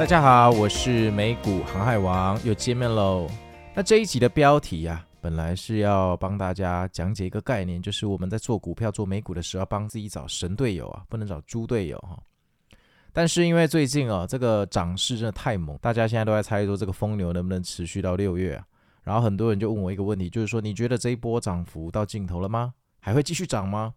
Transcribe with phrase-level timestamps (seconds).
[0.00, 3.28] 大家好，我是美股航海王，又见面喽。
[3.74, 12.18] 那这一集的标题呀、啊，本来是要帮大家讲解一个概念，就是我们在做股票、做美股的时候，帮自己找神队友啊，不能找猪队友哈。
[13.12, 18.64] 但是因为最近啊，这个涨势真的太猛，大家现在都在猜说这个疯牛能不能持续到六月啊？
[19.02, 22.72] 然后很多人就问我一个问题，就是说你觉得这一波涨幅到尽头了吗？
[23.00, 23.92] 还会继续涨吗？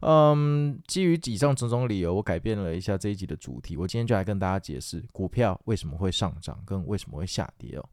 [0.00, 3.76] 嗯，基于以上种种理由，我改变了一下这一集的主题。
[3.76, 7.88] 我今天就来跟大家解释股票为什么会上涨，跟为什么会下跌哦。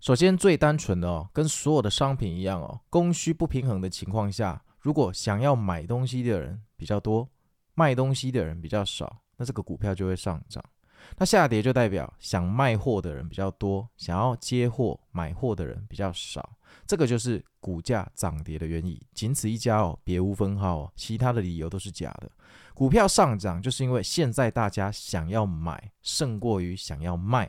[0.00, 7.28] 首先，最单纯的哦，跟所有的商品一样哦，供需不平衡的情况下，如果想要买东西的人比较多，
[7.74, 10.62] 卖东西的人比较少，那这个股票就会上涨。
[11.18, 16.56] 那下跌就代表想卖货的人比较多，想要接货买货的人比较少。
[16.86, 22.30] 这个就是股价涨跌的原因，仅此一家哦，别无分号哦，其他的理由都是假的。
[22.74, 27.48] 股票上涨就是因为现在大家想要买胜过于想要卖。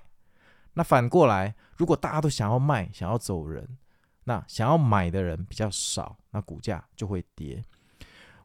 [0.74, 3.78] 那反过来，如果大家都想要卖，想要走人，
[4.26, 7.64] 那想要买的人比较少，那股价就会跌。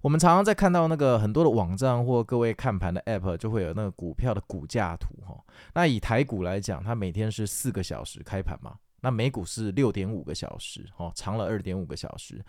[0.01, 5.37] 我们常常在看到那个很多的网站或各位看盘的 App，就会有那个股票的股价图哈。
[5.75, 8.77] 那以台股来讲，它每天是四个小时开盘嘛。
[9.01, 12.45] 那美股是六点五个小时，哦，长了二点五个小时。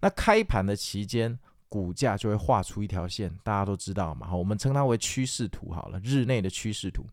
[0.00, 7.04] 那开盘的期间，股价就会画出一条线，大家都知道嘛，我们称它为趋势图好了，日内的趋势图。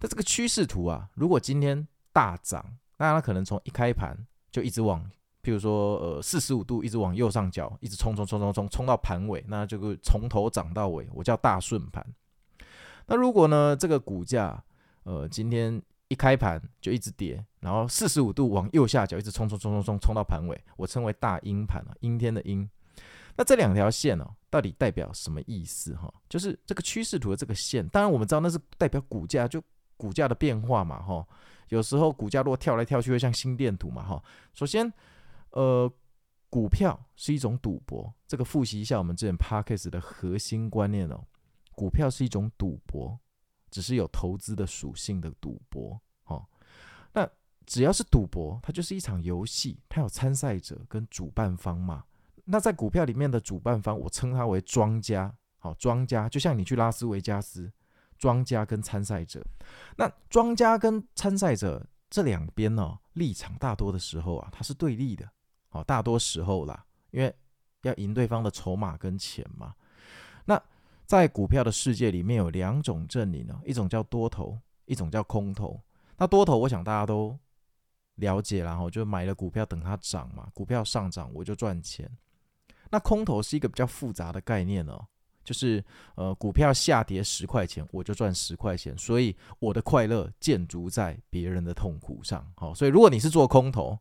[0.00, 2.64] 那这个趋势图啊，如果今天大涨，
[2.98, 4.16] 那它可能从一开盘
[4.50, 5.10] 就一直往，
[5.42, 12.04] 譬如说呃四十五度一直往右上角，一直冲冲冲冲冲冲到盘尾，那就是从头涨到尾，我叫大顺盘。
[13.06, 14.62] 那如果呢，这个股价
[15.04, 22.68] 呃今天一开盘就一直跌，然后四十五度往右下角一直冲冲冲冲冲冲到盘尾，我称为大阴盘啊，阴天的阴。
[23.36, 26.12] 那这两条线哦，到底代表什么意思哈？
[26.28, 29.62] 就是这个趋势图的这个线，当然我们知道那是代表股价，就
[29.96, 31.24] 股价的变化嘛哈。
[31.68, 34.20] 有时候股价如果跳来跳去会像心电图嘛哈。
[34.54, 34.92] 首先，
[35.50, 35.92] 呃，
[36.48, 41.24] 股票是一种赌博，这个复习一下我们之前 Podcast 的核心观念哦，
[41.72, 43.18] 股票是一种赌博。
[43.70, 46.42] 只是有投资的属性的赌博，哦，
[47.12, 47.28] 那
[47.66, 52.02] 只要是赌博，它就是一场游戏，它有参赛者跟主办方嘛。
[52.46, 57.70] 那在股票里面的主办方，我称它为庄家，好，庄家就像你去拉斯维加斯，
[58.16, 59.46] 庄家跟参赛者，
[59.98, 65.30] 那庄家跟参赛者这两边呢，立场大多的时候啊，它是对立的，
[65.68, 67.34] 好，大多时候啦，因为
[67.82, 69.74] 要赢对方的筹码跟钱嘛，
[70.44, 70.60] 那。
[71.06, 75.80] 在股票的世界里面有两种阵营呢，一种叫多头，一种叫空头。
[76.18, 77.34] 那多头，我想大家都
[78.16, 82.06] 了解，然后就买了股票等它涨嘛，股票上涨我就赚钱。
[82.90, 85.02] 那空头是一个比较复杂的概念哦，
[85.42, 85.82] 就是
[86.14, 92.46] 呃股票下跌十块钱我就赚十块钱，所以我的快乐建筑在别人的痛苦上。
[92.54, 93.98] 好，所以如果你是做空头。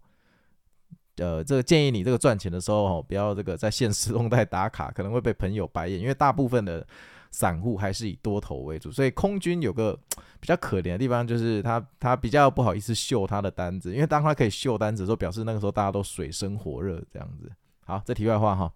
[1.17, 6.85] 呃，这个建议你这个赚钱的时候哦，不要这个在现实中在打卡，可能会被朋友白眼，因为大部分的
[7.31, 9.97] 散户还是以多头为主，所以空军有个
[10.39, 17.51] 比较可怜的地方，就是他他比较不好意思秀他的单子，因为当他可以秀单子的时候，表示那个时候大家都水深火热这样子。
[17.83, 18.71] 好，这题外话哈。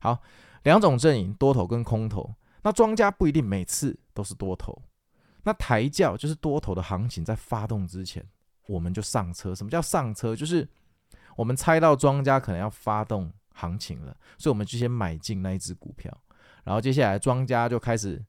[0.00, 0.18] 好，
[0.62, 2.32] 两种阵营，多头跟空头，
[2.62, 4.80] 那庄家不一定每次都是多头，
[5.42, 8.24] 那抬轿就是多头的行情在发动之前，
[8.68, 9.52] 我们就上车。
[9.52, 10.36] 什么叫上车？
[10.36, 10.68] 就是。
[11.36, 16.12] 我们猜到庄家可能要发动行情了，所以我们就先买进那一只股票，
[16.64, 18.22] 然后接下来庄家就开始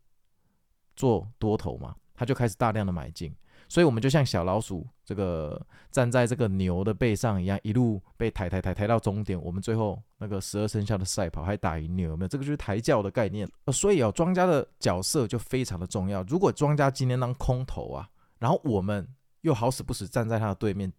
[0.95, 3.35] 做多头嘛，他就开始大量的买进，
[3.67, 5.59] 所以我们就像小老鼠这个
[5.91, 12.27] 站在这个牛的背上一样，一路被抬抬抬抬到终点，我们最后那个十二生肖的赛跑还打赢牛，有没有？
[12.27, 13.49] 这个就是抬轿的概念。
[13.71, 16.21] 所以哦，庄家的角色就非常的重要。
[16.23, 18.07] 如果庄家今天当空头啊，
[18.39, 19.07] 然后我们
[19.41, 20.91] 又好死不死站在他的对面。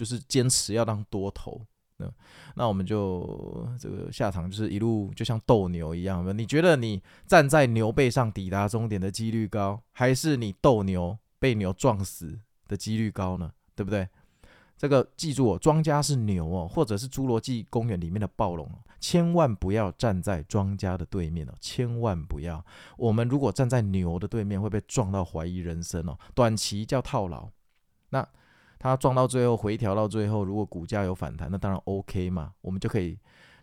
[0.00, 1.60] 就是坚持要当多头，
[1.98, 2.10] 那
[2.54, 6.34] 那我们就这个下场就是一路就像斗牛一样。
[6.38, 13.52] 你觉得你站在牛背上抵达终点的几率高，还是你斗牛被牛撞死的几率高呢？
[13.74, 14.08] 对不对？
[14.78, 18.66] 这个记住哦，庄家是牛哦，或者是侏罗纪公园里面的暴龙，
[19.00, 22.64] 千万不要站在庄家的对面哦，千万不要。
[22.96, 26.18] 我们如果站在牛的对面，会被撞到怀疑人生哦。
[26.34, 27.50] 短期叫套牢，
[28.08, 28.26] 那。
[28.80, 33.16] 它撞到最后回调到最后，如果股价有反弹，那当然 OK 嘛，我们就可以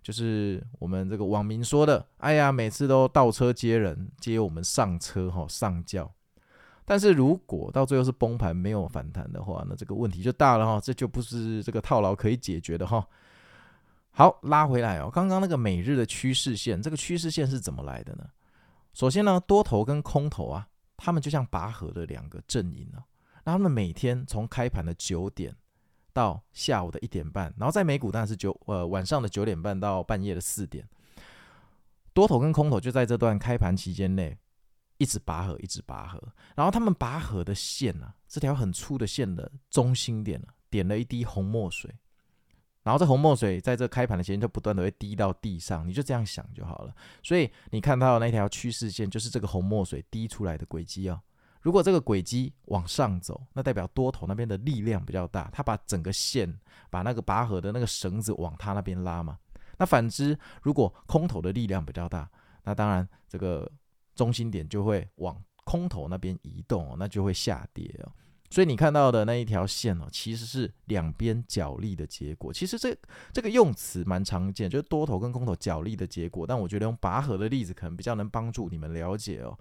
[0.04, 6.10] 就是我们这个网民说的，哎呀，每次都倒车接人，接我们上车哈上轿。
[6.86, 13.06] 但是如果到最后是崩盘没有反弹的话，那这个问题就大了哈，这就不是这个套牢可以解决的哈。
[14.12, 18.24] 好，拉回来哦，刚刚那个每日的趋势线，这个趋势线是怎么来的呢？
[18.94, 23.04] 首先呢，多头跟空头啊，他们就像拔河的两个阵营啊，
[23.48, 25.56] 那他们每天从开盘的九点
[26.12, 30.86] 到下午的一点半，然后在美股当然是九呃晚上的九点半到半夜的四点，
[32.12, 34.38] 多头跟空头就在这段开盘期间内。
[34.98, 36.20] 一直拔河，一直拔河，
[36.56, 41.94] 然后他们拔河的线呢、啊，这条很粗的线的中心点呢、点了一滴红墨水，
[42.82, 46.96] 然后这红墨水在这开盘的期间就不断的会滴到地上，你就这样想就好了。
[47.22, 51.22] 所以你看到那条趋势线就是这个红墨水滴出来的轨迹哦。
[51.62, 56.54] 如果这个轨迹往上走，那代表多头那边的力量比较大，它把整个线
[56.90, 59.38] 把那个拔河的那个绳子往它那边拉嘛。
[59.78, 62.30] 那反之，如果空头的力量比较大，
[62.64, 63.72] 那当然这个。
[64.18, 68.12] 中心点就会往空头那边移动，那就会下跌哦。
[68.50, 72.52] 所以你看到的那一条线哦，其实是两边角力的结果。
[72.52, 72.98] 其实这
[73.32, 76.48] 这个用词蛮常见，就是多头跟空头角力的结果。
[76.48, 79.56] 但我觉得用拔河的例子可能比较能帮助你们了解哦。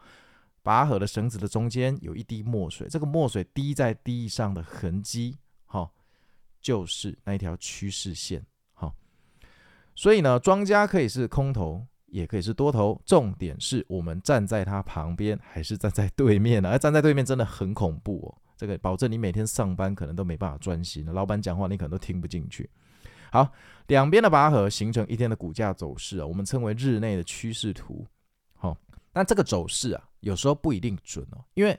[0.67, 5.89] 拔河的绳子的中间有一滴墨水，这个墨水滴在地上的痕迹，哈，
[6.61, 8.93] 就是那一条趋势线，哈。
[9.95, 11.87] 所以呢，庄家可以是空头。
[12.07, 16.71] 也可以是多头，重点是我们站在他旁边，还是站在对面呢？
[16.71, 22.71] 而站在对面真的很恐怖哦，这个保证你每天上班可能都没办法专心，老板讲话你可能都听不进去。
[23.33, 23.53] 好，
[23.89, 28.07] 两边的拔河形成一天的股价走势啊，我们称为日内的趋势图。
[28.55, 28.75] 好，
[29.13, 31.79] 但这个走势啊，有时候不一定准哦，因为。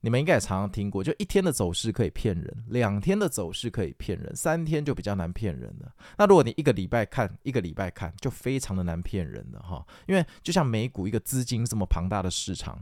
[0.00, 5.92] 你们应该也常常听过，就一天的走势可以骗人，两天的走势可以骗人，三天就比较难骗人了。
[6.16, 9.84] 那如果你一个礼拜看，一个礼拜看，就非常的难骗人了哈。
[10.06, 12.80] 因为就像美股一个资金这么庞大的市场，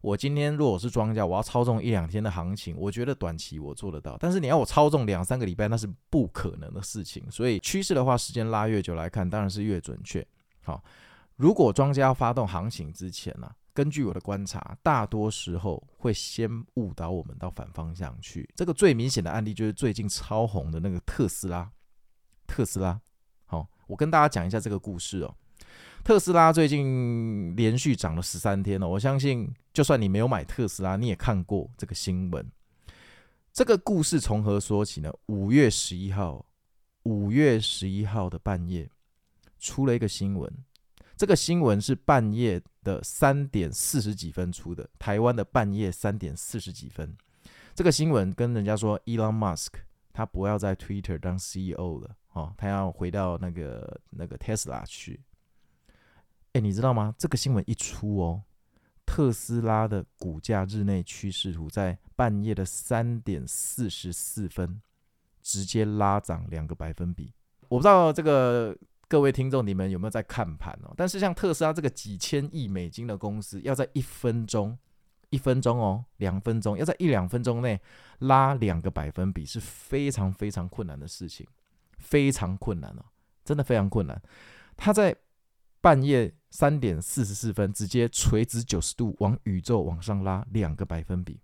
[0.00, 4.16] 我今天如果是庄家，我要操纵一两天的行情，我觉得短期我做得到。
[4.18, 7.30] 但是你要我操纵两三个礼拜，那是不可能的事情。
[7.30, 10.26] 所以趋势的话，时间拉越久来看，当然是越准确。
[10.62, 10.82] 好，
[11.36, 18.48] 如果庄家要发动行情之前呢、根据我的观察，大多时候会先误导我们到反方向去。
[18.54, 21.68] 这个最明显的案例就是最近超红的那个特斯拉。
[22.46, 23.00] 特斯拉，
[23.46, 25.34] 好，我跟大家讲一下这个故事哦。
[26.04, 32.48] 特斯拉最近连续涨了十三天了，我相信就算你没有买特斯拉，你也看过这个新闻。
[33.52, 35.12] 这个故事从何说起呢？
[35.26, 36.46] 五月十一号，
[37.04, 38.88] 五月十一号的半夜
[39.58, 40.52] 出了一个新闻。
[41.16, 47.16] 这个新闻是半夜的三点四十几分出的，台湾的半夜三点四十几分。
[47.72, 49.68] 这个新闻跟人家说，Elon Musk
[50.12, 55.20] 他不要在 Twitter 当 CEO 了，哦，他要回到那个那个 Tesla 去。
[56.52, 57.14] 哎，你知道吗？
[57.16, 58.42] 这个新闻一出哦，
[59.06, 64.82] 特斯拉的股价日内趋势图在半夜的三点四十四分
[65.40, 67.32] 直接拉涨两个百分比。
[67.68, 68.76] 我不知道这个。
[69.14, 70.92] 各位听众，你们有没有在看盘哦？
[70.96, 74.76] 但是像特斯拉这个几千亿美金的公司，要在一分钟、
[75.30, 77.80] 一分钟哦，两分钟，要在一两分钟内
[78.18, 81.46] 拉两个百分比，是非常非常困难的事情，
[81.96, 83.04] 非常困难哦，
[83.44, 84.20] 真的非常困难。
[84.76, 85.14] 他在
[85.80, 91.40] 半夜三点四十四分，直接垂直九十度往宇宙往上拉两个百分比。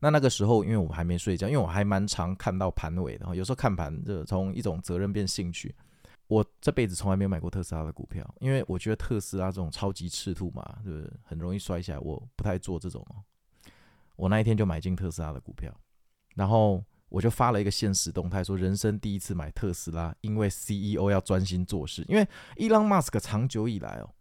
[0.00, 5.72] 那那个时候，因为我还没睡觉，因为我还蛮常看到盘尾的，有时候看盘就从一种责任变兴趣。
[6.30, 13.04] 我这辈子从来没有买过特斯拉的股票，因为我觉得特斯拉这种超级赤兔嘛，就是很容易摔下来，我不太做这种。
[14.14, 15.74] 我那一天就买进特斯拉的股票，
[16.36, 22.04] 然后我就发了一个限时动态，说人生第一次买特斯拉，因为 CEO 要专心做事。
[22.06, 22.24] 因为
[22.56, 24.14] 伊朗马斯克长久以来哦，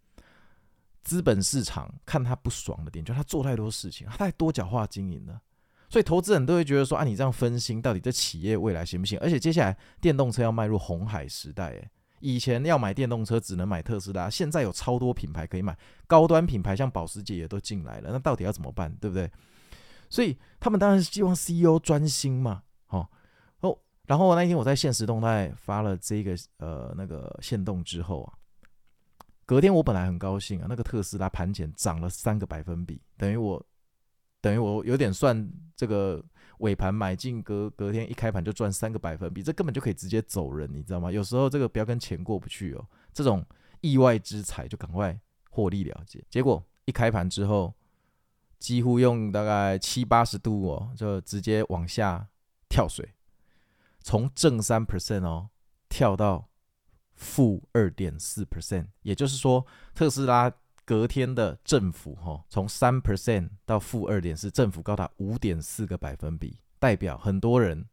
[1.04, 5.40] 资本市场看他不爽的点，就是他做太多事情，他太多角化经营了，
[5.88, 9.20] 所以投资人都会觉得说，啊，你这样分心，到底这企业未来行不行？
[9.20, 11.92] 而且接下来电动车要迈入红海时代，诶。
[12.20, 19.30] 以前要买电动车只能买特斯拉，现在有超多品牌可以买，高端品牌像保时捷也都进来了，那到底要怎么办，对不对？
[20.10, 23.08] 所以他们当然是希望 CEO 专心嘛，哦
[23.62, 23.78] 哦。
[24.08, 28.34] 然后那一天我在现实动态发了这个呃那个限动之后啊，
[29.46, 33.64] 隔天我本来很高兴啊，那个特斯拉盘前涨了三个百分比，等于我
[34.42, 36.24] 等于我有点算这个。
[36.60, 41.10] 尾盘买进，隔隔天一开盘就赚三个百分比，这根本就可以直接走人，你知道吗？
[41.10, 43.42] 有时候这个不要跟钱过不去哦，这种
[43.80, 45.18] 意外之财就赶快
[45.50, 46.22] 获利了结。
[46.30, 47.74] 结果一开盘之后，
[48.58, 52.28] 几乎用大概七八十度哦，就直接往下
[52.68, 53.14] 跳水，
[54.02, 55.50] 从正三 percent 哦
[55.88, 56.50] 跳到
[57.16, 59.66] 负二点四 percent，也就是说，
[59.96, 60.52] 特斯拉
[60.90, 67.86] 隔天的振幅哈，从三 percent 到负二点四，振幅高达五点四个百分比，代表很多人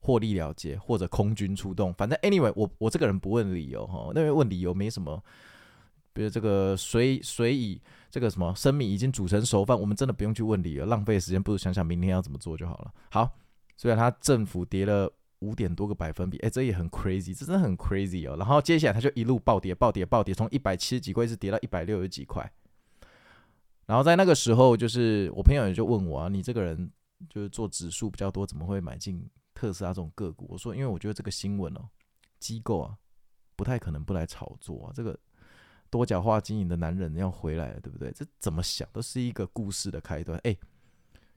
[0.00, 1.94] 获利了结或者空军出动。
[1.94, 5.22] 反正 anyway，我我这个人不问理由哈，那边问理由没什么。
[6.12, 7.80] 比如这个水水以
[8.10, 12.92] 这个什么生米已经煮成熟饭，我们真的不用去问理由，浪费时间，不如想想明天要怎么做就好了。
[13.12, 13.38] 好，
[13.76, 15.08] 虽然它振幅跌了
[15.42, 18.36] 五点多个百分比，哎，这也很 crazy，这真的很 crazy 哦。
[18.38, 22.50] 然后接下来它就一路暴跌，暴跌，暴跌，从一百七十几块一直跌到一百六十几块。
[23.86, 26.90] 然后在那个时候，就是我朋友也就问我啊，你这个人
[27.28, 30.46] 就是做指数比较多，怎么会买进特斯拉这种个股？
[30.48, 31.88] 我说，因为我觉得这个新闻哦，
[32.38, 32.96] 机构啊
[33.56, 35.18] 不太可能不来炒作啊，这个。
[35.90, 38.10] 多角化经营的男人要回来了，对不对？
[38.12, 40.40] 这怎么想都是一个故事的开端。
[40.42, 40.56] 哎，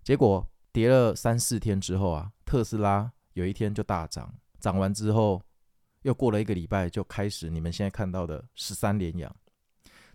[0.01, 5.41] 结果跌了三四天之后啊，特斯拉有一天就大涨，涨完之后
[6.01, 9.33] 又过了一个礼拜，就开始你们现在看到的十三连阳，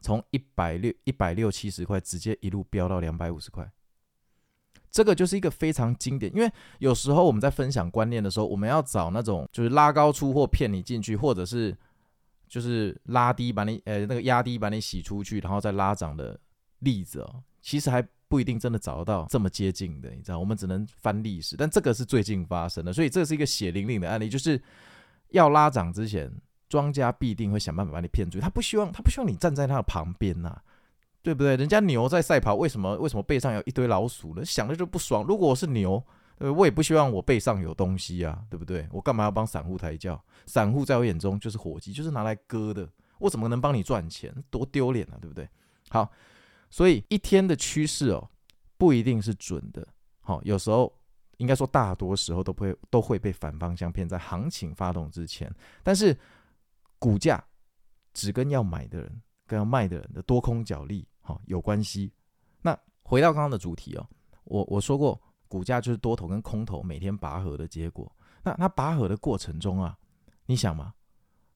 [0.02, 3.66] 从一百六一百六七十块直接一路飙到两百五十块。
[4.90, 11.74] 这个就是一个非常经典，因为有时候我们在分享观念的时候，我们要找那种就是拉高出货骗你进去，或者是。
[12.50, 16.36] 就是拉低把你呃那个压低把你洗出去，然后再拉涨的
[16.80, 24.62] 例子哦，其实还不一定真的找得到这么接近的，你知道，我们只能翻历史，但这个是最近发生的，所以这是一个血淋淋的案例，就是
[25.30, 26.32] 要拉涨之前，
[26.68, 30.56] 庄家必定会想办法把你骗出去，他不希望他不希望你站在他的旁边呐、
[31.22, 31.56] 对不对？
[31.56, 34.44] 人家牛在赛跑，为什么为什么背上有一堆老鼠呢？
[34.44, 35.24] 想的就不爽。
[35.24, 36.02] 如果我是牛。
[36.42, 38.88] 呃，我也不希望我背上有东西啊，对不对？
[38.90, 40.18] 我干嘛要帮散户抬轿？
[40.46, 42.88] 散户在我眼中就是伙计，就是拿来割的。
[43.18, 44.34] 我怎么能帮你赚钱？
[44.48, 45.46] 多丢脸啊，对不对？
[45.90, 46.10] 好，
[46.70, 48.30] 所以一天的趋势哦，
[48.78, 49.86] 不一定是准的。
[50.20, 50.90] 好，有时候
[51.36, 55.52] 应该说大多时候都会都会被反方向骗，在行情发动之前。
[55.82, 56.16] 但是
[56.98, 57.44] 股价
[58.14, 62.12] 只跟要买的人跟要卖的人的多空角力好有关系。
[62.62, 64.08] 那回到刚刚的主题哦，
[64.44, 65.20] 我我说过。
[65.50, 68.08] 股价就是多头跟空头每天拔河的结果。
[68.44, 69.98] 那它拔河的过程中啊，
[70.46, 70.94] 你想嘛，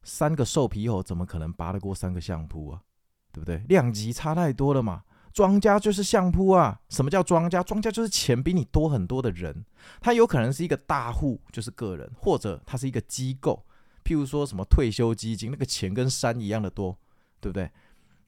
[0.03, 2.83] 三个瘦皮猴怎么可能拔得过三个相扑啊？
[3.35, 3.59] 对不对？
[3.69, 5.03] 量级差太多了嘛。
[5.33, 6.81] 庄家就是相扑啊。
[6.89, 7.61] 什么叫庄家？
[7.61, 9.65] 庄家就是钱比你多很多的人。
[10.01, 13.67] 他有可能是一个大户，就是个人，或者他是一个机构，
[14.05, 16.97] 譬如说什么退休基金，那个钱跟山一样的多，
[17.41, 17.69] 对不对？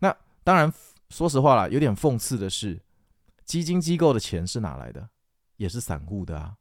[0.01, 0.73] 那当然，
[1.09, 2.83] 说实话啦，有点讽刺的是，
[3.45, 5.09] 基金机构的钱是哪来的？
[5.59, 6.57] 也是散户的啊，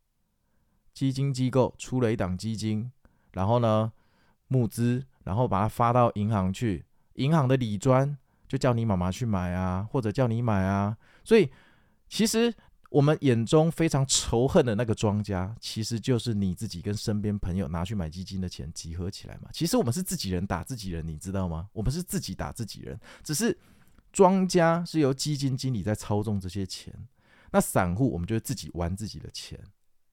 [0.93, 2.91] 基金机构出了一档基金，
[3.33, 3.91] 然后呢
[4.47, 6.85] 募资，然后把它发到银行去，
[7.15, 8.15] 银行的理专
[8.55, 10.95] 就叫你妈妈去买啊，或者叫你买啊。
[11.25, 11.51] 所以
[12.07, 12.53] 其实
[12.89, 19.49] 我们眼中非常仇恨的那个庄家，其实就是你自己跟身边朋友拿去买基金的钱集合起来嘛。
[19.51, 21.67] 其实我们是自己人打自己人，你知道吗？
[21.73, 23.57] 我们是自己打自己人，只是
[24.13, 26.93] 庄家是由基金经理在操纵这些钱。
[27.51, 29.59] 那散户我们就自己玩自己的钱，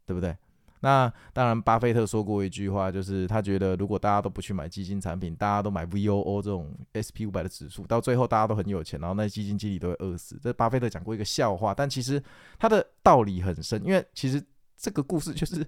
[0.05, 0.37] 对不对？
[0.83, 10.39] 那当然，巴菲特说过一句话，就是他觉得如果大家都不去买基金产品，大家都买 VOO 这种 SP 五百的指数，到最后大家都很有钱，然后那基金经理都会饿死。
[10.43, 12.23] 这巴菲特讲过一个笑话，但其实
[12.59, 14.43] 他的道理很深，因为其实
[14.77, 15.67] 这个故事就是，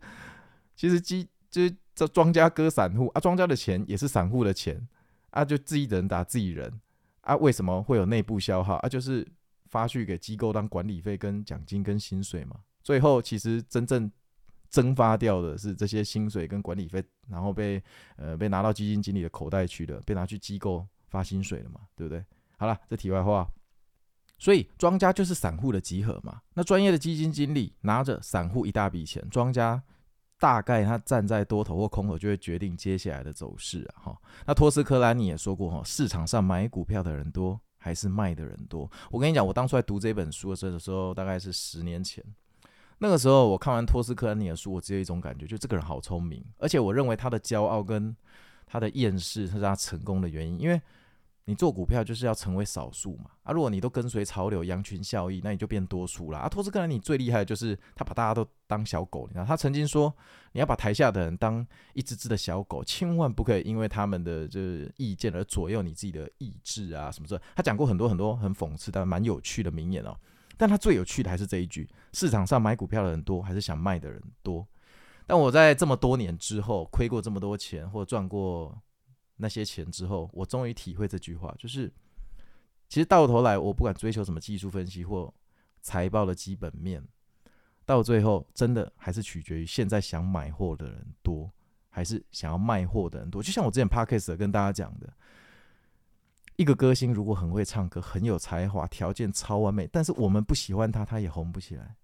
[0.77, 4.87] 其实基 就是这庄家割散户啊，庄家的钱也是散户的钱
[5.31, 6.81] 啊，就自己人打自己人
[7.21, 8.89] 啊，为什么会有内部消耗啊？
[8.89, 9.27] 就是。
[9.71, 12.55] 发去给机构当管理费、跟奖金、跟薪水嘛，
[12.85, 14.09] 最后其实真正
[14.75, 17.81] 蒸发掉的是这些薪水跟管理费，然后被
[18.17, 22.25] 呃被拿到基金经理的口袋去了，被拿去机构发薪水了嘛，对不对？
[22.59, 23.49] 好了，这题外话，
[24.37, 26.41] 所以庄家就是散户的集合嘛。
[26.55, 29.81] 那专业的基金经理拿着散户一大笔钱，庄家
[30.41, 34.03] 大概他站在多头或空头，就会决定接下来的走势啊。
[34.03, 37.61] 哈，那托斯科兰尼也说过哈，市场上买股票的人多。
[37.77, 38.91] 还是卖的人多。
[39.11, 42.25] 我跟你讲，我当初在读这本书的时候，大概是十年前。
[42.99, 46.45] 那个时候，我看完托斯克兰尼的书，我只有一种感觉，就这个人好聪明。
[46.59, 48.15] 而且，我认为他的骄傲跟
[48.67, 50.81] 他的厌世是他成功的原因，因为。
[51.47, 53.53] 你做股票就是要成为少数嘛啊！
[53.53, 56.49] 如果你都跟随潮流、羊群效应，那你就变多数了啊！
[56.49, 60.11] 托斯克兰尼最厉害的就是他把大家都当小狗，你知道他曾经说，
[60.53, 67.39] 你要把台下的人当一只只的小狗，千万不可以因为他们的这意见而左右你自己的意志啊什么的。
[67.55, 70.17] 他讲过很多很多很讽刺但蛮有趣的名言哦。
[70.57, 74.67] 但他最有趣的还是这一句：市场上买股票的人多，还是想卖的人多？
[75.27, 78.81] 但我在这么多年之后，亏过这么多钱，或赚过。
[79.37, 81.93] 那些钱之后，我终于体会这句话，就是
[82.89, 85.35] 其实到头来，我不管追求什么技术分析或
[85.83, 87.05] 财报的基本面，
[87.85, 91.51] 到最后真的还是取决于现在想买货的人多，
[91.91, 93.43] 还是想要卖货的人多。
[93.43, 95.13] 就像我之前 Podcast 跟大家讲的，
[96.57, 101.97] 一个歌星如果很会唱歌、很有才华、条件超完美，但是我们不喜欢他，他也红不起来。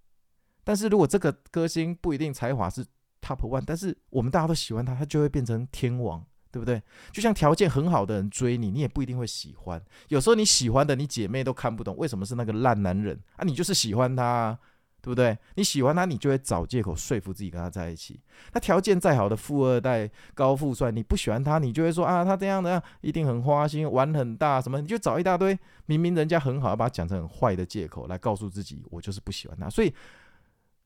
[0.65, 2.85] 但是如果这个歌星不一定才华是
[3.21, 6.25] Top One，但是我们大家都喜欢他，他就会变成天王。
[6.53, 6.83] 对不对？
[7.13, 9.81] 就像条件很好的人追你，你也不一定会喜欢。
[10.09, 13.45] 有时候你喜欢的，你姐妹都看不懂，为什么是那个烂男人啊？
[13.45, 14.59] 你就是喜欢他啊，
[15.03, 15.37] 对不对？
[15.55, 18.21] 你喜欢他，你就会找借口说服自己跟他在一起。
[18.53, 29.69] 那条件再好的富二代、高富帅，你不喜欢他，你就会说啊，他这样的一定很花心、玩很大什么，你就找一大堆明明人家很好，把他讲成很坏的借口来告诉自己，我就是不喜欢他。
[29.71, 29.93] 所以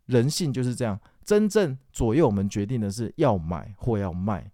[0.06, 4.50] 人性就是这样，真正左右我们决定的是要买或要卖。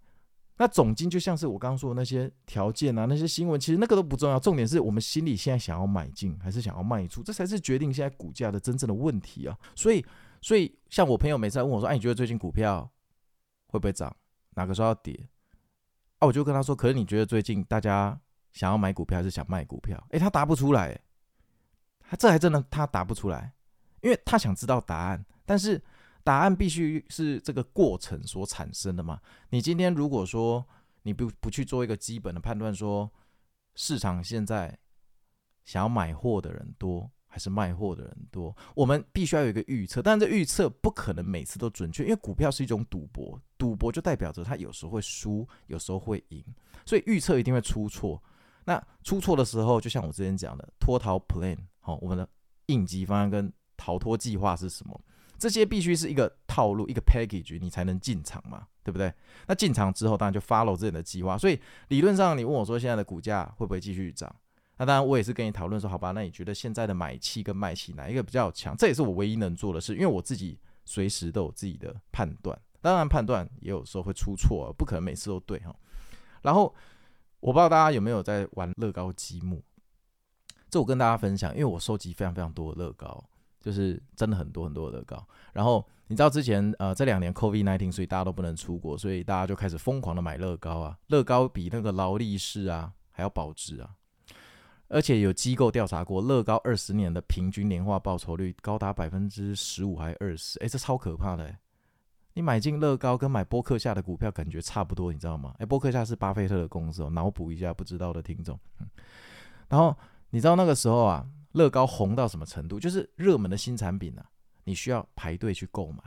[0.61, 9.59] 那总金就像是我刚刚说的那些条件啊，那些新闻，其实那个都不重要，重点是我们心里现在想要买进还是想要卖出，这才是决定现在股价的真正的问题啊。
[9.75, 10.05] 所以，
[10.43, 12.87] 所以像我朋友每次来问我说：“哎，你觉得最近股票
[13.69, 14.15] 会不会涨？
[14.51, 15.19] 哪个时候要跌？”
[16.21, 18.21] 啊，我就跟他说：“可是你觉得最近大家
[18.53, 21.01] 想要买股票还是想卖股票？”哎，他答不出来，
[22.01, 23.51] 他这还真的他答不出来，
[24.03, 25.83] 因为他想知道答案，但是。
[26.23, 29.21] 答案必须是这个过程所产生的嘛？
[29.51, 30.67] 你今天如果说
[31.03, 33.11] 你不不去做一个基本的判断，说
[33.75, 34.79] 市场现在
[35.65, 40.03] 想要买货的人多还是卖货的人多，我们必须要有一个预测。
[40.03, 46.45] 但这预测不可能每次都准确，因为股票是一种赌博，赌博就代表着它有时候会输，有时候会赢，
[46.85, 48.23] 所以预测一定会出错。
[48.65, 52.29] 那出错的时候，就像我之前讲的脱逃 plan，好，我们的
[52.67, 55.01] 应急方案跟逃脱计划是什么？
[55.41, 59.13] 这些必须是一个套路，一个 package，你才能进场嘛，对不对？
[59.47, 61.39] 那进场之后，当然就 follow 自己的计划。
[61.39, 64.31] 所以理论上，你问我说现在的股价会不会继续涨？
[64.77, 68.77] 那当然，我也是跟你讨论说，好吧，那你觉得现在的买气跟卖气哪一个比较强？
[68.77, 72.59] 这也是我唯一能做的事，因为我自己随时都有自己的判断。
[72.83, 75.75] 当然，判断也有时候会出错，不可能每次都对哈。
[76.43, 76.75] 然后
[77.41, 79.63] 我不知道大家有没有在玩乐高积木？
[80.71, 83.23] 这我跟大家分享，因为我收集非常非常多的乐高。
[83.61, 93.91] 就是真的很多很多的乐高，然后你知道之前呃这两年 COVID-19，所以大家都不能出国，所以大家就开始疯狂的买乐高啊，乐高比那个劳力士啊还要保值啊，
[94.89, 101.55] 而且有机构调查过，乐高二十年的平均年化报酬率高达百分之十五还二十，哎，这超可怕的，
[102.33, 105.55] 你买进乐高跟买波克夏的股票感觉差不多，你知道吗？
[105.59, 108.89] 哎，波克夏是巴菲特的公司哦，脑补一下不知道的听众，嗯，
[109.69, 109.95] 然后
[110.31, 111.27] 你知道那个时候啊。
[111.53, 112.79] 乐高红到什么程度？
[112.79, 114.25] 就是热门的新产品啊，
[114.65, 116.03] 你需要排队去购买。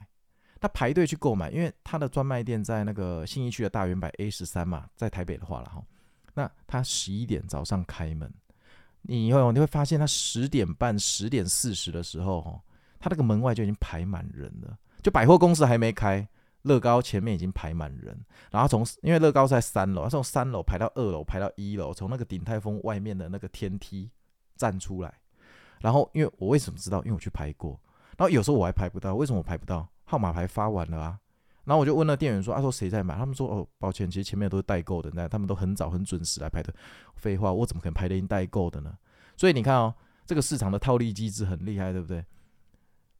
[0.60, 5.84] 他排队去购买，因为他的专卖店在那个信义区的大圆百 A 十三嘛，在台北的话了哈。
[6.34, 8.34] 那他十一点早上开门，
[9.02, 12.62] 你以后你会发现他十点半、十点四十的时候，哈，
[12.98, 14.78] 他那个门外就已经排满人了。
[15.02, 16.26] 就百货公司还没开，
[16.62, 18.18] 乐高前面已经排满人。
[18.50, 24.10] 然后从因为乐高在三楼，他从三楼排到二楼，排到一楼，从那个鼎泰丰外面的那个天梯
[24.56, 25.14] 站出来。
[25.84, 27.00] 然后，因为我为什么知道？
[27.00, 27.78] 因为我去排过。
[28.18, 29.86] 然后有时候我还排不到，为什么我排不到？
[30.06, 31.20] 号码牌发完了啊。
[31.66, 36.74] 然后我就问那店员说：“他、啊、说谁在买？”他们说：“哦，抱歉，其实前面都是代购的，那他们都很早很准时来拍的。”
[37.18, 38.98] 废话，我怎么可能排得赢代购的呢？
[39.36, 39.94] 所以你看哦，
[40.26, 42.24] 这个市场的套利机制很厉害，对不对？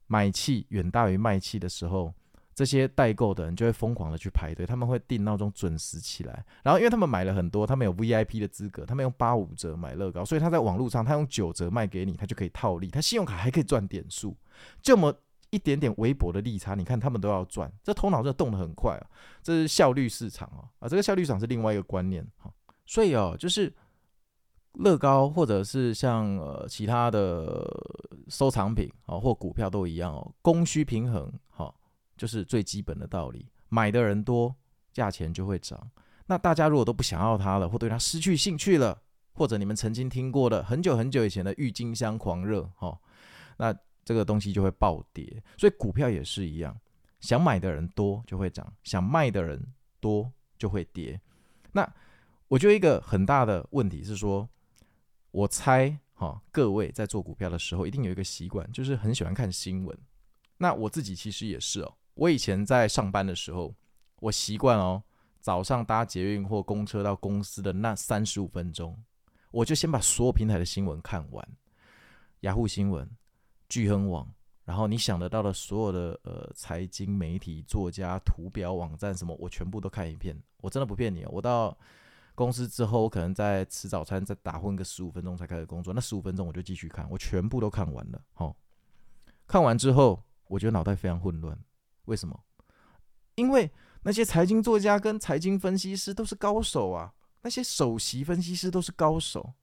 [0.06, 2.14] 买气远大于卖气的时候。
[2.54, 14.36] 这些代购的人就会疯狂的去排队，他们会定闹钟准时起来，然后因为他们买了很多，他们有 VIP 的资格，他们用八五折买乐高，所以他在网络上他用九折卖给你，他就可以套利，他信用卡还可以赚点数，
[14.80, 15.12] 这么
[15.50, 19.06] 一点点微薄的利差，你看他们都要赚，这头脑真的动得很快啊，
[19.42, 22.52] 这是效率市场啊，啊，这个效率市场是另外一个观念哈，
[22.86, 23.72] 所以哦，就是
[24.74, 27.64] 乐高或者是像呃其他的
[28.28, 31.32] 收藏品啊或股票都一样哦，供需平衡。
[32.16, 34.54] 就是最基本的道理，买的人多，
[34.92, 35.90] 价钱就会涨。
[36.26, 42.98] 那大家如果都不想要它了，或对它失去兴趣了，或者你们曾经听过的很久很久以前的郁金香狂热，哈，
[43.58, 45.42] 那这个东西就会暴跌。
[45.58, 46.74] 所以股票也是一样，
[47.20, 49.62] 想买的人多就会涨，想卖的人
[50.00, 51.20] 多就会跌。
[51.72, 51.86] 那
[52.48, 54.48] 我觉得一个很大的问题是说，
[55.30, 59.98] 我猜哈，各位在做股票的时候一定有一个习惯，就是很喜欢看新闻。
[60.56, 61.94] 那我自己其实也是哦。
[62.14, 63.74] 我以前在上班的时候，
[64.20, 65.02] 我习惯哦，
[65.40, 68.96] 早上搭捷运或公车到公司的那三十五分钟，
[69.50, 71.48] 我就先把所有平台的新闻看完，
[72.40, 73.08] 雅虎新闻、
[73.68, 74.32] 巨亨网，
[74.64, 80.40] 然后你想得到的所有的呃财经媒体、作家、图表网站什么，我全部都看一遍。
[80.58, 81.76] 我真的不骗你哦，我到
[82.34, 88.22] 公司之后，我可能在吃早餐，再打混个十五分钟才开始工作，那十五分钟我就继续看，我全部都看完了。
[88.34, 88.54] 好，
[89.48, 90.22] 看完之后。
[90.46, 91.58] 我觉得脑袋非常混乱。
[92.06, 92.40] 为什么？
[93.34, 93.70] 因为
[94.02, 97.12] 那些财经作家跟财经分析师都是高手啊，
[97.42, 99.54] 那些首席分析师都是高手，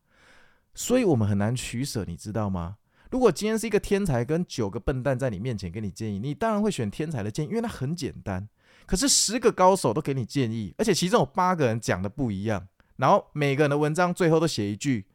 [0.73, 2.77] 所以我们很难取舍，你知道吗？
[3.11, 8.47] 如果今天是一个天才跟九个笨蛋在你面前给你建议，你当然会选天才的建议，因为它很简单。
[8.85, 15.05] 可是十个高手都给你建议，而且其中有八个人讲的不一样，然后每个人的文章最后都写一句：“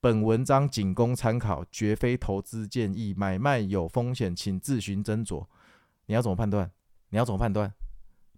[0.00, 5.46] 本文章仅供参考，绝非投资建议，买卖有风险，请自行斟酌。”
[6.08, 6.68] 你要怎么判断？
[7.10, 7.72] 你要怎么判断？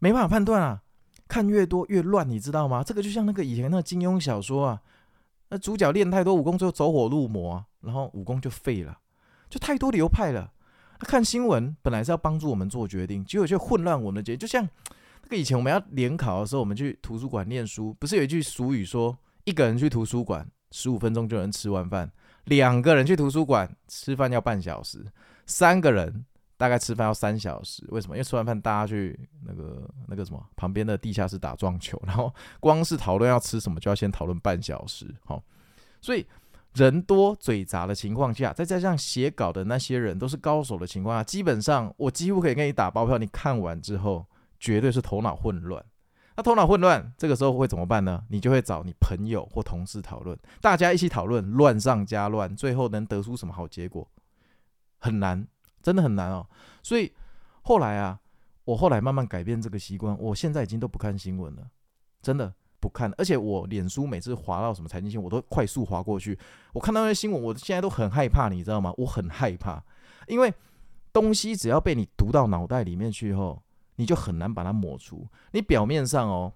[0.01, 0.83] 没办法判断啊！
[1.29, 2.83] 看越多越乱，你知道吗？
[2.83, 4.83] 这个就像那个以前那个金庸小说啊。
[5.49, 8.99] 那主角练太多武功，最后走火入魔，然后武功就废了，
[9.49, 10.53] 就太多流派了。
[10.99, 14.39] 他看新闻本来是要帮助我们做决定，结果就混乱我们的决定。
[14.41, 14.69] 就像
[15.23, 22.11] 那个以前我们要联考的时候，我们去图书馆念书，不是有一句俗语说，一个人去图书馆十五分钟就能吃完饭，
[22.45, 25.07] 两个人去图书馆吃饭要半小时，
[25.47, 26.25] 三个人。
[26.61, 28.15] 大概吃饭要三小时，为什么？
[28.15, 35.43] 因为吃完饭大家去那个那个什么旁边的地下室打撞球，然后光是讨论要吃什么就要先讨论半小时，好，
[36.03, 36.27] 所以
[36.75, 44.27] 人多嘴杂的情况下，再加上写稿的那些人都是高手的情况下，基本上我几乎可以跟你打包票，你看完之后
[44.59, 45.83] 绝对是头脑混乱。
[46.37, 48.23] 那头脑混乱，这个时候会怎么办呢？
[48.29, 54.07] 你就会找你朋友或同事讨论，大家一起讨论，乱上加乱，最后能得出什么好结果？
[54.99, 55.47] 很难。
[55.83, 56.47] 真的很难哦，
[56.83, 57.13] 所以
[57.63, 58.21] 后来啊，
[58.65, 61.63] 我后来慢慢改变这个习惯，我现在已经都不看新闻了，
[62.21, 63.13] 真的不看。
[63.17, 66.39] 而且我脸书每次滑到什么财经新闻，我都快速滑过去。
[66.75, 68.93] 我看到那些新闻，我现在都很害怕，你知道吗？
[68.99, 69.83] 我很害怕，
[70.27, 70.53] 因为
[71.13, 73.63] 东西只要被你读到脑袋里面去后，
[73.97, 75.27] 你就很难把它抹除。
[75.53, 76.53] 你表面上哦，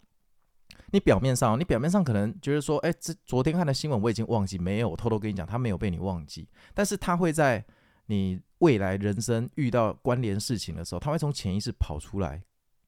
[0.93, 7.65] 你表面上，你表面上可能觉得说，哎，这昨天看的新闻我已经忘记，没有，我偷偷跟你讲，它没有被你忘记，但是它会在。
[8.07, 12.43] 你未来人生遇到关联事情的时候，他会从潜意识跑出来，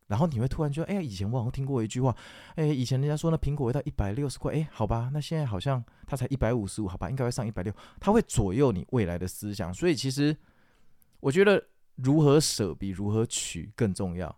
[0.07, 2.17] 然后你会突然觉得，哎呀，以前我好像听过一句话，
[2.55, 9.75] 哎，以前人家说那苹果会到一百六十块，哎，好吧，那现在好像它才一百五十五，好吧，应该会上一百六，它会左右你未来的思想。
[9.75, 10.35] 所以其实
[11.21, 11.63] 我觉得
[11.97, 14.35] 如何舍比如何取更重要，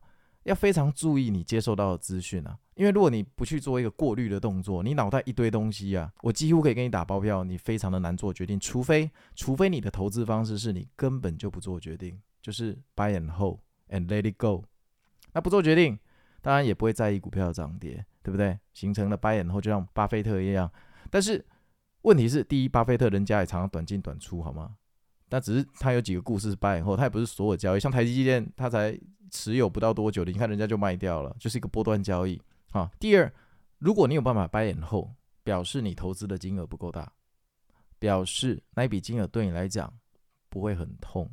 [0.49, 2.59] 要非常注意你接受到的资讯啊。
[2.75, 8.59] 因为如果你不去做一个过滤的动作，你脑袋一堆东西啊，我几乎可以给你打包票，你非常的难做决定。
[8.59, 13.59] 除非，除非你的投资方式是你根本就不做决定，就是 buy and hold
[13.91, 14.65] and let it go。
[15.33, 15.99] 那不做决定，
[16.41, 18.59] 当然也不会在意股票的涨跌，对不对？
[18.73, 20.71] 形成了 buy and hold，就像巴菲特一样。
[21.11, 21.45] 但是
[22.03, 24.77] 问题是，第一，巴菲特人家也常常短进短出，好吗？
[25.29, 28.99] 但只是他有几个故事是 buy and hold，他也不是所有交易，像台积电，他才
[29.31, 32.41] 持有不到多久的，你看人家就卖掉了，就是一个波段交易。
[32.73, 33.33] 啊，第二，
[33.79, 35.09] 如果你有办法 buy and hold，
[35.43, 37.11] 表示你投资的金额不够大，
[37.99, 39.93] 表示那一笔金额对你来讲
[40.49, 41.31] 不会很痛。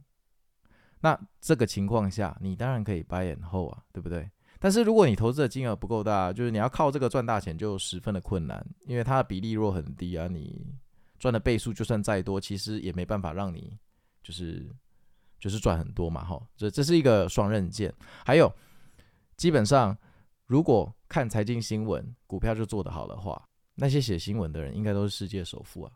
[1.01, 4.29] 那这个情况下，你当然可以 buy and hold 啊，对不对？
[4.60, 10.65] 但是如果你投资的金额不够大，就是你要靠这个赚大钱就十分的困难，因为它的比例若很低啊，你
[11.19, 13.77] 赚的倍数就算再多，其实也没办法让你
[14.26, 14.68] 就是
[15.40, 16.26] 就是赚很多嘛。
[16.26, 17.94] 哈，这这是一个双刃剑。
[18.26, 18.52] 还有，
[19.38, 19.96] 基本上。
[20.48, 25.92] 如果看财经新闻，股票就做得好的话，那些写新闻的人应该都是世界首富啊，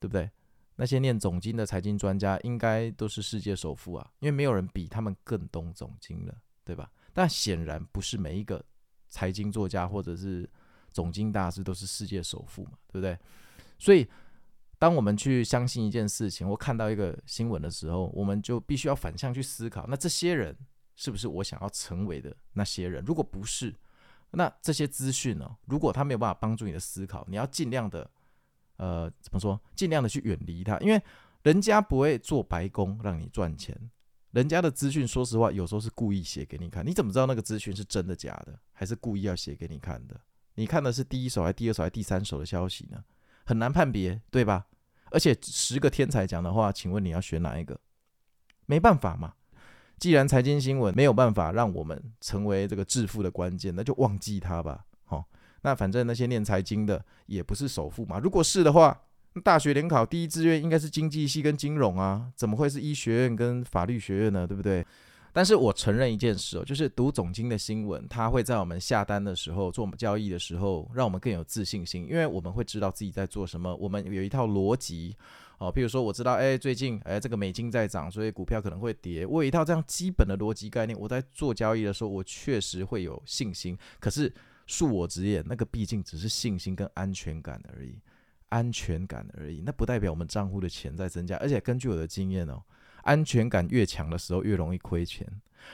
[0.00, 0.30] 对不对？
[0.76, 6.34] 那些念总经的财经专家应该都是世界首富啊，因为没有人比他们更懂总经了，
[6.64, 6.90] 对吧？
[7.12, 8.64] 但显然不是每一个
[9.06, 10.48] 财经作家或者是
[10.90, 13.18] 总经大师都是世界首富嘛，对不对？
[13.78, 14.08] 所以，
[14.78, 20.56] 当我们去相信一件事情或看到一个新闻的时候，我们就必须要反向去思考，那这些人。
[21.00, 23.04] 是不是我想要成为的那些人？
[23.04, 23.72] 如果不是，
[24.32, 25.48] 那这些资讯呢？
[25.66, 28.10] 如果他没有办法帮助你的思考，你要尽量的，
[28.78, 29.60] 呃，怎么说？
[29.76, 31.00] 尽量的去远离他，因为
[31.44, 33.78] 人家不会做白工让你赚钱。
[34.32, 36.84] 人家的资讯，说实话，有时候是故意写给你看。
[36.84, 40.20] 你怎么知道那个资讯是真的假的，还是故意要写给你看的？
[40.56, 43.04] 你看的是第一手，还是第二手，还是第三手的消息呢？
[43.48, 44.66] 很难判别，对吧？
[45.10, 47.80] 而且十个天才讲的话，请问你要选哪一个？
[48.66, 49.32] 没办法嘛。
[49.98, 54.84] 既然财经新闻没有办法让我们成为这个致富的关键，那就忘记它吧。
[55.06, 55.24] 好，
[55.62, 58.18] 那反正那些念财经的也不是首富嘛。
[58.18, 59.00] 如果是的话，
[59.42, 64.46] 大学联考第一志愿应该是经济系跟金融啊，怎么会是医学院跟法律学院呢？
[64.46, 64.84] 对不对？
[65.38, 75.14] 但是我承认一件事哦，就是读总经的新闻，它会在我们下单的时候、做交易的时候，让我们更有自信心，因为我们会知道自己在做什么，我们有一套逻辑。
[75.58, 79.24] 哦，譬如说我知道，哎，最近哎这个美金在涨，所以股票可能会跌。
[79.24, 83.78] 我有一套这样基本的逻辑概念，我在做交易的时候，我确实会有信心。
[84.00, 84.34] 可是
[84.66, 87.96] 恕我直言，那个毕竟只是信心跟安全感而已，
[88.48, 91.36] 安全感而已，那不代表我们账户的钱在增加。
[91.36, 92.60] 而且根据我的经验哦，
[93.08, 95.26] 安全感越强的时候越容易亏钱，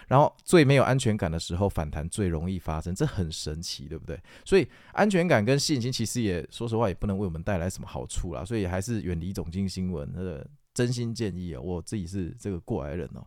[0.07, 4.16] 然后最没有安全感的时候反弹最容易发生，这很神奇，对不对？
[4.44, 10.09] 所以安全感跟信心其实也说实话也不能为我们带来什么好处啦，所以还是远离总经新闻。
[10.14, 13.27] 呃，真心建议啊，我自己是这个过来人哦。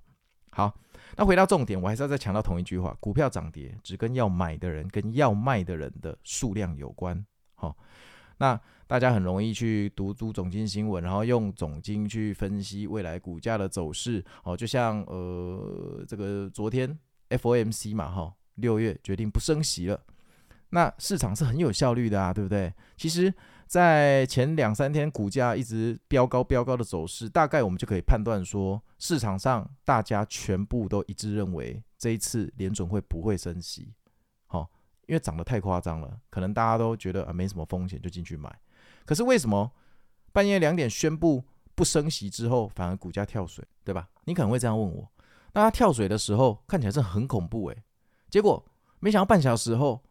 [0.52, 0.74] 好，
[1.16, 7.24] 那回到重点，我还是要再强调同一句话：股票涨跌只跟要买的人跟要卖的人的数量有关。
[7.56, 7.76] 好，
[8.38, 8.60] 那。
[8.90, 14.24] 大家很容易去读读总经新闻，然后用总经去分析未来股价的走势。
[14.46, 16.98] 哦，就像呃，这个昨天
[17.32, 20.00] FOMC 嘛，哈，六月决定不升息了。
[20.70, 22.74] 那市场是很有效率的啊，对不对？
[22.96, 23.34] 其实，
[23.66, 33.92] 在前两三天股价一直飙高飙高的走势，大概我们就可以判断说，市场上大家全部都一致认为这一次联准会不会升息。
[35.08, 38.54] 因为涨得太夸张了，可能大家都觉得啊没什么风险，就进去买。
[39.06, 39.72] 可是为什么
[40.32, 41.44] 半夜两点宣布
[41.76, 44.08] 不升息之后，反而股价跳水，对吧？
[44.26, 45.10] 你可能会这样问我。
[45.54, 47.84] 那它跳水的时候看起来是很恐怖诶，
[48.30, 48.64] 结果
[49.00, 50.04] 没想到半小时后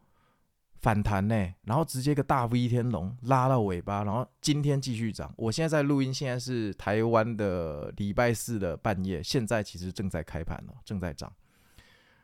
[0.79, 5.33] 反弹呢，然后直接个大 V 天龙拉到尾巴，然后今天继续涨。
[5.37, 11.31] 我现在在录音，现在是台湾的礼拜四的半夜，现在其实正在开盘了，正在涨。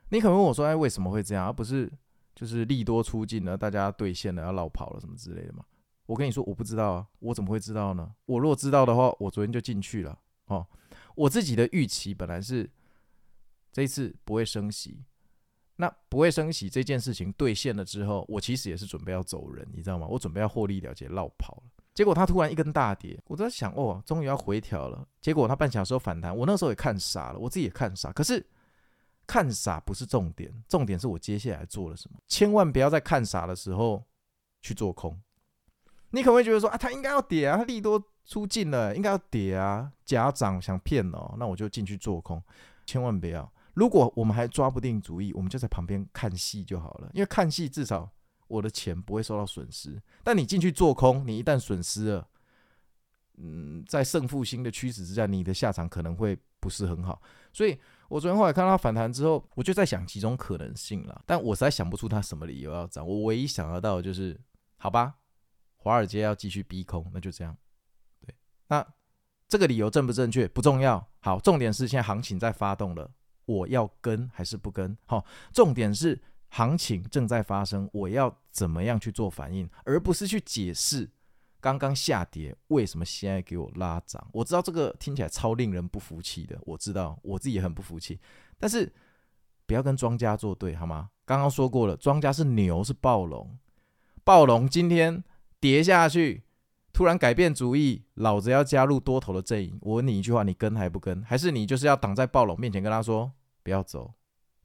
[0.09, 1.45] 你可能问我说，哎，为什么会这样？
[1.47, 1.91] 而不是
[2.35, 5.63] 就是利多出尽了，大家兑现了要落跑了什么之类的嘛？
[6.05, 8.13] 我跟你说，我不知道啊，我怎么会知道呢？
[8.25, 10.65] 我如果知道的话，我昨天就进去了哦。
[11.15, 12.69] 我自己的预期本来是
[13.71, 15.03] 这一次不会升息，
[15.77, 20.05] 那不会升息这件事情兑现了之后，我其实也是准备要走人，你知道吗？
[20.07, 21.63] 我准备要获利了结，落跑了。
[21.93, 25.07] 结果它突然一根大跌，我在想，哦，终于要回调了。
[25.21, 28.11] 结果它半小时后反弹，我那时候也看傻了，我自己也看傻。
[28.11, 28.43] 可是
[29.25, 32.17] 看傻不是重点，重点是我接下来做了什么。
[32.27, 34.03] 千万不要在看傻的时候
[34.61, 35.19] 去做空。
[36.11, 42.41] 你可能会觉得说啊，它应该要跌啊，它利多出尽了，应该要跌啊，假涨想骗哦，那我就进去做空，
[42.85, 43.51] 千万不要。
[43.73, 48.07] 如果我们还抓不定主意，我们就在旁边看戏就好了，因为看戏至少
[48.47, 49.99] 我的钱不会受到损失。
[50.23, 52.27] 但你进去做空，你一旦损失了，
[53.37, 57.19] 嗯，在胜负心的驱使之下，你的下场可能会不是很好。
[57.51, 57.75] 所以
[58.13, 63.07] 我昨天后来看到它反弹之后，我就在想几种可能性了，但我实在想不出它什么理由要涨。
[63.07, 64.39] 我唯一想得到的就是，
[64.77, 65.15] 好吧。
[65.77, 67.57] 华尔街要继续逼空，那就这样。
[68.23, 68.35] 对，
[68.67, 68.85] 那
[69.47, 71.03] 这个理由正不正确不重要。
[71.21, 73.09] 好，重点是现在行情在发动了，
[73.45, 74.95] 我要跟还是不跟？
[75.07, 81.09] 好，重点是行情正在发生，我要怎么样去做反应，而不是去解释
[81.63, 84.27] 刚刚下跌为什么现在给我拉涨。
[84.33, 88.19] 我知道这个听起来超令人不服气的，我知道我自己也很不服气，
[88.59, 88.91] 但是
[89.65, 91.09] 不要跟庄家作对好吗？
[91.23, 93.57] 刚刚说过了，庄家是牛是暴龙，
[94.25, 95.23] 暴龙今天。
[95.63, 96.43] 跌下去，
[96.91, 99.79] 突然改变主意，老子要加入多头的阵营。
[99.79, 101.23] 我问你一句话，你跟还不跟？
[101.23, 103.31] 还是你就是要挡在暴龙面前跟他说
[103.63, 104.13] 不要走？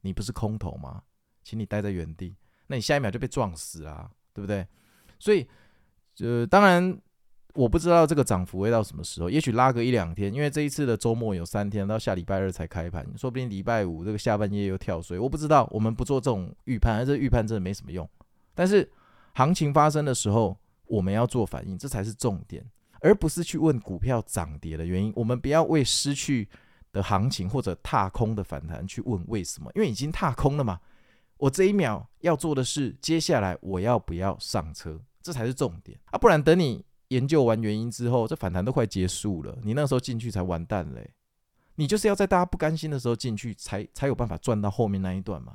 [0.01, 1.03] 你不是空头吗？
[1.41, 2.35] 请你待在原地。
[2.67, 4.67] 那你下一秒就被撞死了，对不对？
[5.19, 5.47] 所以，
[6.21, 6.97] 呃，当然
[7.53, 15.67] 我不知道这个涨幅会到什么时候，也许拉个一两天，因为这一次的周末有三天，到下礼拜二才开盘，说不定礼拜五这个下半夜又跳水，我不知道。
[15.71, 18.07] 我们不做这种预判，而这预判真的没什么用。
[18.53, 18.89] 但是
[19.33, 20.57] 行情发生的时候。
[20.89, 22.65] 我们要做反应，这才是重点，
[23.01, 25.13] 而不是去问股票涨跌的原因。
[25.15, 26.49] 我们不要为失去
[26.91, 30.79] 的行情或者踏空的反弹去问为什么，因为已经踏空了嘛。
[31.37, 36.17] 我这一秒要做的是，接下来我要不要上车，这才是重点啊！
[36.17, 41.11] 不然等你研究完原因之后，这反弹都快结束了，你那时候进去才完蛋嘞。
[41.75, 45.53] 你就是要在大家不甘心的时候进去，才才有办法赚到后面那一段嘛。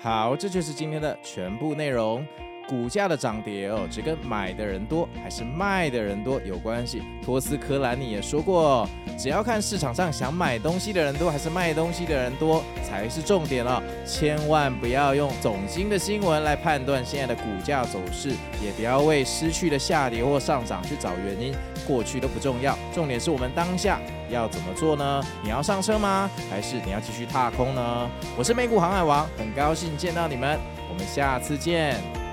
[0.00, 2.26] 好，这就是今天的全部内容。
[2.68, 7.02] 股价的涨跌哦，只跟买的人多还是卖的人多有关系。
[7.22, 13.82] 托斯科兰尼也说过，只要看市场上想买东西的人多还是卖东西的人多才是重点了。
[14.06, 18.30] 千万不要用总经的新闻来判断现在的股价走势，
[18.62, 21.54] 也不要为失去的下跌或上涨去找原因。
[21.86, 24.00] 过去都不重要，重点是我们当下
[24.30, 25.22] 要怎么做呢？
[25.42, 26.30] 你要上车吗？
[26.50, 28.10] 还是你要继续踏空呢？
[28.38, 32.23] 我是美股航海王，很高兴见到你们，我们下次见。